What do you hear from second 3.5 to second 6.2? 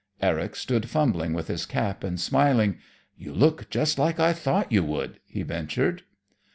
just like I thought you would," he ventured.